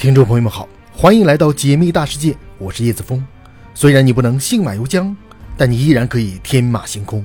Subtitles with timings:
[0.00, 3.22] 听众朋友们好，欢迎来到解密大世界，我是叶子峰。
[3.74, 5.14] 虽然你不能信马由缰，
[5.58, 7.22] 但你依然可以天马行空。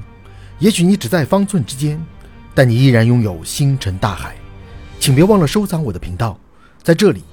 [0.60, 1.98] 也许你只在方寸之间，
[2.54, 4.36] 但你依然拥有星辰大海。
[5.00, 6.38] 请别忘了收藏我的频道，
[6.84, 7.24] 在这里，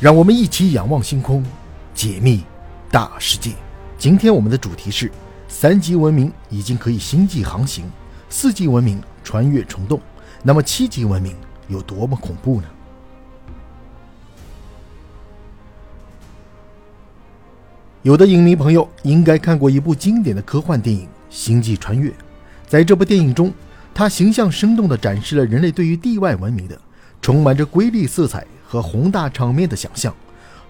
[0.00, 1.44] 让我们一起仰望星空，
[1.94, 2.42] 解密
[2.90, 3.52] 大世界。
[3.96, 5.08] 今天我们的主题是：
[5.46, 7.84] 三级文明已经可以星际航行，
[8.28, 10.00] 四级文明穿越虫洞，
[10.42, 11.36] 那么七级文明
[11.68, 12.66] 有多么恐怖呢？
[18.08, 22.08] 有的影迷朋友应该看过一部经典的科幻电影《星际穿越》。
[22.66, 23.52] 在这部电影中，
[23.92, 26.80] 它形象生动地展示了人类对于地外文明的
[27.20, 30.10] 充满着瑰丽色彩和宏大场面的想象。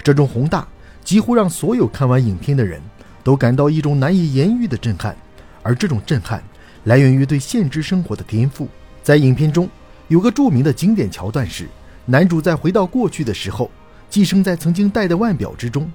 [0.03, 0.67] 这种宏大
[1.05, 2.83] 几乎让所有看完影片的人
[3.23, 5.15] 都感到一种难以言喻的震撼，
[5.63, 6.43] 而这种震撼
[6.87, 8.67] 来源于对现实生活的颠覆。
[9.01, 9.71] 在影片中，
[10.09, 11.69] 有个著名的经典桥段是，
[12.05, 13.71] 男主在回到过去的时候，
[14.11, 15.89] 寄生在曾经戴的腕表之中。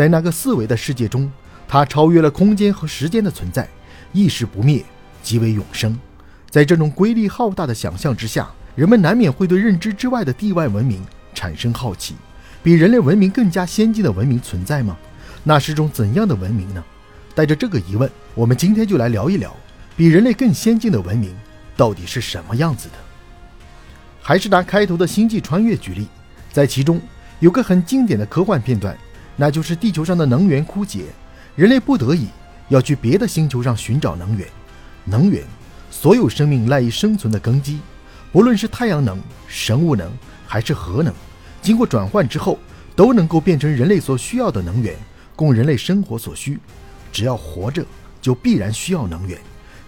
[0.00, 1.30] 在那个四维的世界中，
[1.68, 3.68] 它超越了空间和时间的存在，
[4.14, 4.82] 意识不灭，
[5.22, 5.94] 即为永生。
[6.48, 12.14] 在这种瑰丽浩大的想象之下，人们难免会对认知之外的地外文明产生好奇。
[12.62, 14.96] 比人类文明更加先进的文明存在吗？
[15.44, 16.82] 那是种怎样的文明呢？
[17.34, 19.54] 带着这个疑问，我们今天就来聊一聊，
[19.98, 21.36] 比人类更先进的文明
[21.76, 22.94] 到底是什么样子的。
[24.22, 26.06] 还是拿开头的星际穿越举例，
[26.50, 26.98] 在其中
[27.40, 28.96] 有个很经典的科幻片段。
[29.40, 31.06] 那就是地球上的能源枯竭，
[31.56, 32.26] 人类不得已
[32.68, 34.46] 要去别的星球上寻找能源。
[35.06, 35.42] 能源，
[35.90, 37.80] 所有生命赖以生存的根基，
[38.32, 39.18] 不论是太阳能、
[39.48, 40.12] 生物能
[40.46, 41.10] 还是核能，
[41.62, 42.58] 经过转换之后，
[42.94, 44.94] 都能够变成人类所需要的能源，
[45.34, 46.60] 供人类生活所需。
[47.10, 47.82] 只要活着，
[48.20, 49.38] 就必然需要能源。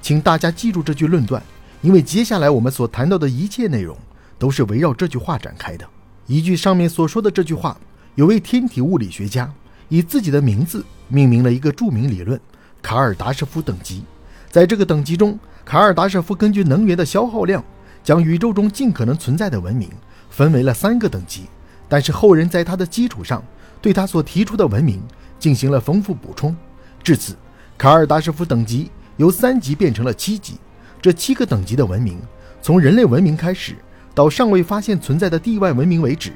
[0.00, 1.42] 请大家记住这句论断，
[1.82, 3.94] 因为接下来我们所谈到的一切内容，
[4.38, 5.86] 都是围绕这句话展开的。
[6.26, 7.76] 依据上面所说的这句话。
[8.14, 9.50] 有位天体物理学家
[9.88, 12.38] 以自己的名字命名了一个著名理论——
[12.82, 14.04] 卡尔达舍夫等级。
[14.50, 17.64] 在这个等级中，卡尔达舍夫根据能源的消耗量，
[18.04, 19.88] 将宇宙中尽可能存在的文明
[20.28, 21.44] 分为了三个等级。
[21.88, 23.42] 但是后人在他的基础上，
[23.80, 25.02] 对他所提出的文明
[25.38, 26.54] 进行了丰富补充。
[27.02, 27.34] 至此，
[27.78, 30.58] 卡尔达舍夫等级由三级变成了七级。
[31.00, 32.20] 这七个等级的文明，
[32.60, 33.74] 从人类文明开始，
[34.14, 36.30] 到尚未发现存在的地外文明为止。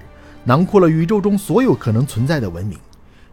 [0.48, 2.78] 囊括了宇宙中所有可能存在的文明。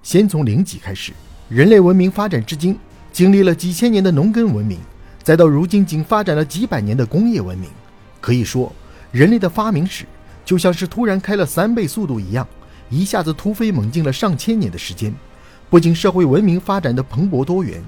[0.01, 1.13] 先从零级开始，
[1.47, 2.75] 人类文明发展至今，
[3.11, 4.79] 经历了几千年的农耕文明，
[5.21, 7.69] 再到如今仅发展了几百年的工业文明。
[8.19, 8.73] 可以说，
[9.11, 10.05] 人类的发明史
[10.43, 12.47] 就像是突然开了三倍速度一样，
[12.89, 15.13] 一下子突飞猛进了上千年的时间。
[15.69, 17.79] 不仅社会文明发展的蓬勃多元，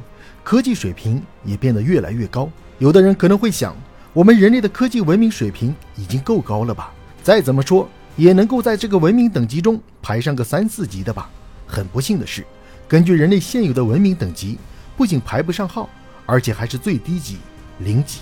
[0.43, 2.47] 科技水平也变得越来越高。
[2.77, 3.75] 有的人可能会想，
[4.13, 6.93] 我们人类的科技文明水平已经够高了吧？
[7.23, 7.89] 再怎么说。
[8.15, 11.29] 也能够在这个文明等级中排上个三四级的吧。
[11.67, 12.45] 很不幸的是，
[12.87, 14.57] 根据人类现有的文明等级，
[14.95, 15.89] 不仅排不上号，
[16.25, 17.37] 而且还是最低级
[17.79, 18.19] 零级。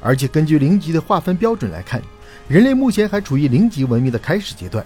[0.00, 2.00] 而且根据零级的划分标准来看，
[2.46, 4.84] 人类目前还处于零级文明的开始阶段。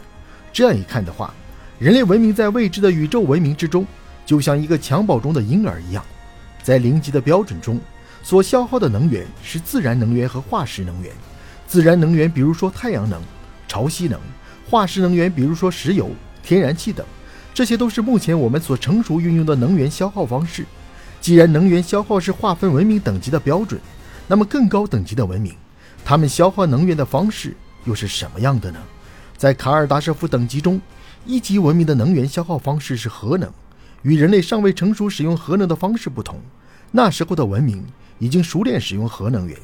[0.53, 1.35] 这样一看的话，
[1.79, 3.87] 人类文明在未知的宇宙文明之中，
[4.25, 6.03] 就像一个襁褓中的婴儿一样。
[6.63, 7.81] 在零级的标准中，
[8.23, 11.13] 所消耗的能源是自然能源和化石能源。
[11.67, 13.21] 自然能源，比如说太阳能。
[13.67, 14.19] 潮汐能、
[14.69, 16.11] 化石能源，比如说石油、
[16.43, 17.05] 天然气等，
[17.55, 20.67] 这些都是目前我们所成熟运用的能源消耗方式。
[21.21, 23.81] 既然能源消耗是划分文明等级的标准，
[24.27, 25.55] 那么更高等级的文明，
[26.05, 28.79] 他们消耗能源的方式又是什么样的呢？
[29.37, 30.81] 在卡尔达舍夫等级中，
[31.25, 33.50] 一级文明的能源消耗方式是核能。
[34.03, 36.41] 与人类尚未成熟使用核能的方式不同，
[36.93, 37.85] 那时候的文明
[38.19, 39.59] 已经熟练使用核能源，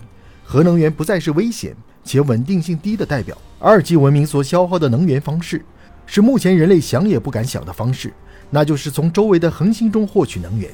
[0.45, 1.75] 核能源不再是危险。
[2.07, 5.65] 且稳定性低的代表，二级文明所消耗的能源方式，
[6.05, 8.13] 是目前人类想也不敢想的方式，
[8.51, 10.71] 那就是从周围的恒星中获取能源。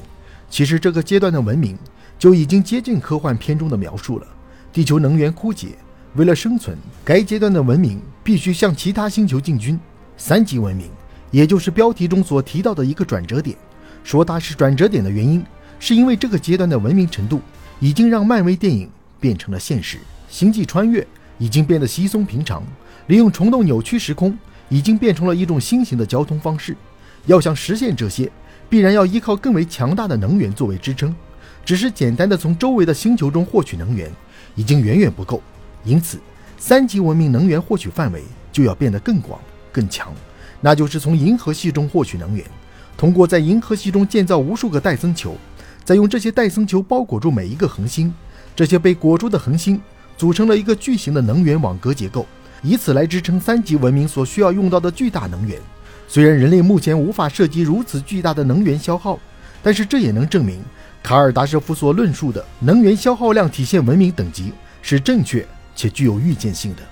[0.49, 1.77] 其实这个阶段的文明
[2.19, 4.27] 就已经接近科幻片中的描述了。
[4.73, 5.69] 地球能源枯竭，
[6.15, 9.79] 为了生存，该阶段的文明必须向其他星球进军。
[10.17, 10.89] 三级文明，
[11.31, 13.55] 也就是标题中所提到的一个转折点。
[14.03, 15.41] 说它是转折点的原因，
[15.79, 17.39] 是因为这个阶段的文明程度
[17.79, 18.89] 已经让漫威电影
[19.21, 21.07] 变成了现实，星际穿越。
[21.37, 22.61] 已经变得稀松平常，
[23.07, 24.37] 利用虫洞扭曲时空，
[24.69, 26.77] 已经变成了一种新型的交通方式。
[27.25, 28.31] 要想实现这些，
[28.69, 31.15] 必然要依靠更为强大的能源作为支撑。
[31.65, 34.11] 只是简单的从周围的星球中获取能源，
[34.53, 35.41] 已经远远不够。
[35.83, 36.19] 因此，
[36.59, 38.21] 三级文明能源获取范围
[38.51, 39.41] 就要变得更广、
[39.71, 40.13] 更强，
[40.59, 42.45] 那就是从银河系中获取能源，
[42.95, 45.35] 通过在银河系中建造无数个戴森球，
[45.83, 48.13] 再用这些戴森球包裹住每一个恒星。
[48.55, 49.81] 这些被裹住的恒星。
[50.17, 52.27] 组成了一个巨型的能源网格结构，
[52.61, 55.59] 以此来支撑三级文明所需要用到的巨大能源。
[56.07, 59.19] 虽然人类目前无法涉及如此巨大的能源消耗，
[59.63, 60.61] 但是这也能证明
[61.01, 65.43] 卡尔达舍夫所论述的能源消耗量体现文明等级是正确
[65.75, 66.83] 且具有预见性的。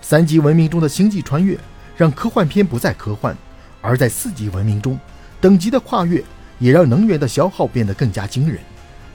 [0.00, 1.56] 三级文明中的星际穿越
[1.96, 3.36] 让科幻片不再科幻，
[3.80, 4.98] 而在四级文明中，
[5.40, 6.20] 等级的跨越
[6.58, 8.58] 也让能源的消耗变得更加惊人。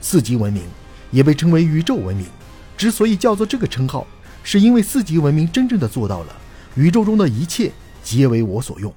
[0.00, 0.62] 四级文明
[1.10, 2.26] 也被称为宇宙文明，
[2.76, 4.06] 之所以叫做这个称号，
[4.42, 6.36] 是因为四级文明真正的做到了
[6.74, 7.72] 宇宙中的一切
[8.02, 8.92] 皆为我所用。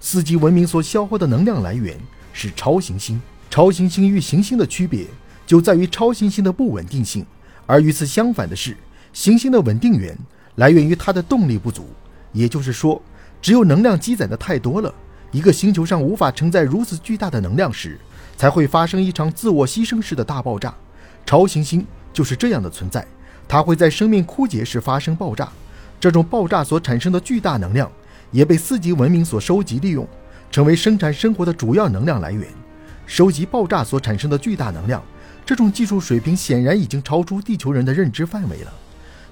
[0.00, 1.98] 四级文明所消耗的能量来源
[2.32, 3.20] 是超行星，
[3.50, 5.06] 超行星与行星的区别
[5.46, 7.24] 就在于超行星的不稳定性，
[7.66, 8.76] 而与此相反的是，
[9.12, 10.16] 行星的稳定源。
[10.56, 11.86] 来源于它的动力不足，
[12.32, 13.02] 也就是说，
[13.42, 14.94] 只有能量积攒的太多了，
[15.30, 18.00] 一个星球上无法承载如此巨大的能量时，
[18.38, 20.74] 才会发生一场自我牺牲式的大爆炸。
[21.26, 23.04] 超行星就是这样的存在，
[23.48, 25.50] 它会在生命枯竭时发生爆炸，
[26.00, 27.90] 这种爆炸所产生的巨大能量
[28.30, 30.06] 也被四级文明所收集利用，
[30.52, 32.46] 成为生产生活的主要能量来源。
[33.06, 35.02] 收集爆炸所产生的巨大能量，
[35.44, 38.72] 这种技术水平显然已经超出地球人的认知范围了。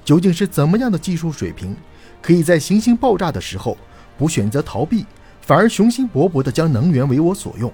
[0.05, 1.76] 究竟是怎么样的技术水平，
[2.20, 3.76] 可以在行星爆炸的时候
[4.19, 5.06] 不选择逃避，
[5.41, 7.73] 反而雄心勃勃地将能源为我所用？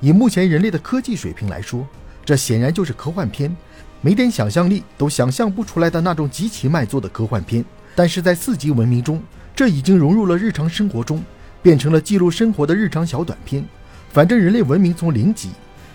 [0.00, 1.86] 以目前人类的科技水平来说，
[2.30, 3.56] 这显然就是科幻片，
[4.00, 7.64] 没点想象力都想象不出来的那种极其卖座的科幻片。
[7.96, 9.20] 但是在四级文明中，
[9.52, 11.24] 这已经融入了日常生活中，
[11.60, 13.64] 变成了记录生活的日常小短片。
[14.12, 15.50] 反正人类文明从零级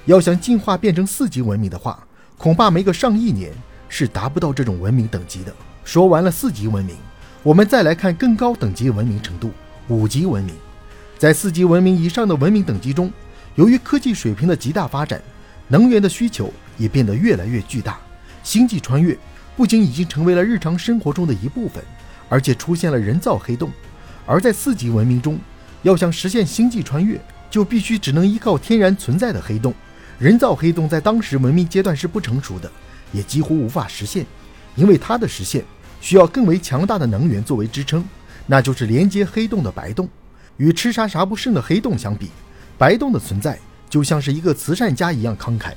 [0.07, 2.05] 要想进化变成四级文明的话，
[2.37, 3.49] 恐怕没个上亿年
[3.87, 5.53] 是达不到这种文明等级的。
[5.85, 6.97] 说完了四级文明，
[7.43, 9.51] 我们再来看更高等级文明程度——
[9.87, 10.53] 五级文明。
[11.17, 13.09] 在四级文明以上的文明等级中，
[13.55, 15.23] 由于科技水平的极大发展，
[15.67, 17.99] 能源的需求也变得越来越巨大。
[18.43, 19.17] 星际穿越
[19.55, 21.83] 不仅已经成为了日常生活中的一部分，
[22.29, 23.71] 而且出现了人造黑洞。
[24.25, 25.39] 而在四级文明中，
[25.83, 27.19] 要想实现星际穿越，
[27.49, 29.73] 就必须只能依靠天然存在的黑洞。
[30.19, 32.71] 人造黑洞在当时文明阶段是不成熟的，
[33.11, 34.25] 也几乎无法实现，
[34.75, 35.63] 因为它的实现。
[36.01, 38.05] 需要更为强大的能源作为支撑，
[38.45, 40.07] 那就是连接黑洞的白洞。
[40.57, 42.29] 与吃啥啥不剩的黑洞相比，
[42.77, 43.57] 白洞的存在
[43.95, 45.71] 就像是一个慈善家一样慷慨。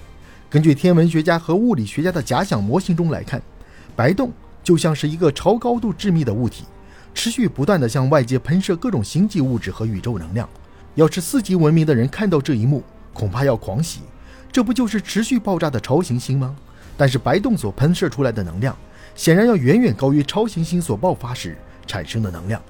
[0.51, 3.41] 根据天文学家和物理学家的假想模型中来看，
[3.95, 6.65] 白洞就像是一个超高度致密的物体，
[7.15, 10.49] 持续不断地向外界喷射各种星际物质和宇宙能量。
[10.97, 12.83] 要是四级文明的人看到这一幕，
[13.13, 14.01] 恐怕要狂喜。
[14.51, 16.57] 这不就是持续爆炸的超行星吗？
[16.97, 18.77] 但是白洞所喷射出来的能量。
[19.15, 21.57] 显然要远远高于超行星所爆发时
[21.87, 22.61] 产生的能量，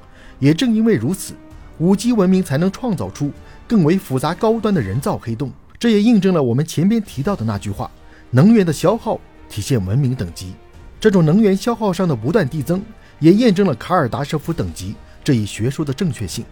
[0.41, 1.33] 也正因为如此，
[1.79, 3.33] 五级文明才能创造出
[3.69, 5.53] 更为复杂高端的人造黑洞。
[5.79, 7.89] 这也印证了我们前边提到的那句话：
[8.31, 10.55] 能源的消耗体现文明等级。
[10.99, 12.83] 这种能源消耗上的不断递增，
[13.21, 16.45] 也验证了卡尔达舍夫等级这一学说的正确性。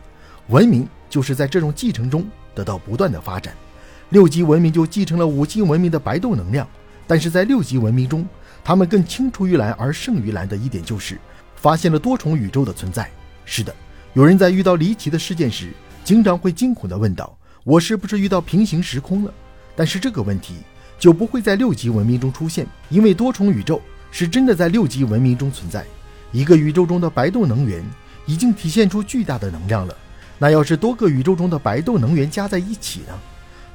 [0.49, 2.25] 文明就是在这种继承中
[2.55, 3.53] 得到不断的发展。
[4.11, 6.69] 六级文明就继承了五级文明的白洞能量，
[7.07, 8.25] 但是在六级文明中。
[8.63, 11.17] 他们更青出于蓝而胜于蓝的一点就是，
[11.55, 13.09] 发现了多重宇宙的存在。
[13.45, 13.73] 是的，
[14.15, 15.73] 有人在遇到离奇的事件时，
[16.07, 17.37] 经常会惊恐地问道
[17.67, 19.35] ：“我是不是遇到平行时空了？”
[19.75, 20.55] 但是这个问题
[21.01, 23.83] 就不会在六级文明中出现，因为多重宇宙
[24.13, 25.85] 是真的在六级文明中存在。
[26.31, 27.85] 一个宇宙中的白洞能源
[28.25, 29.93] 已经体现出巨大的能量了，
[30.39, 33.13] 那要是多个宇宙中的白洞能源加在一起呢？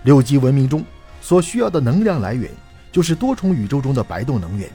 [0.04, 0.86] 六级文明中
[1.22, 2.50] 所需要的能量来源。
[2.94, 4.70] 就是多重宇宙中的白洞能源，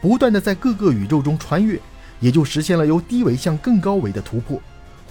[0.00, 1.78] 不断的在各个宇宙中穿越，
[2.18, 4.58] 也就实现了由低维向更高维的突破。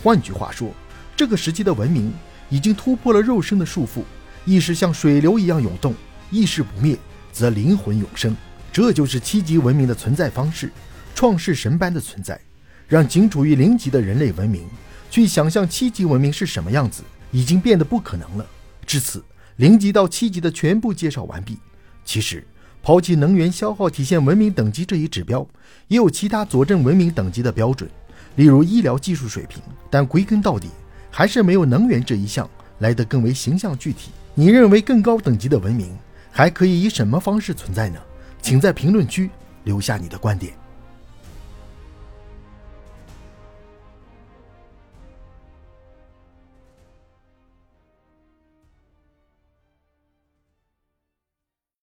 [0.03, 0.71] 换句话说，
[1.17, 2.13] 这个时期的文明
[2.47, 4.03] 已经突破了肉身的束缚，
[4.45, 5.95] 意识像水流一样涌动，
[6.29, 6.95] 意识不灭
[7.31, 8.37] 则灵魂永生。
[8.71, 10.71] 这就是七级文明的存在方式，
[11.15, 12.39] 创世神般的存在，
[12.87, 14.63] 让仅处于零级的人类文明
[15.09, 18.45] 去想象七级文明是什么样子，已经变得不可能了。
[18.85, 21.57] 至此，零级到七级的全部介绍完毕。
[22.05, 22.45] 其实，
[22.83, 25.45] 抛弃能源消耗体现文明等级这一指标，
[25.87, 27.89] 也有其他佐证文明等级的标准，
[28.35, 29.59] 例如医疗技术水平。
[29.89, 30.69] 但归根到底，
[31.17, 32.47] 还是没有能源这一项
[32.77, 34.11] 来得更为形象具体。
[34.35, 35.97] 你认为更高等级的文明
[36.29, 37.99] 还可以以什么方式存在呢？
[38.39, 39.27] 请在评论区
[39.63, 40.53] 留下你的观点。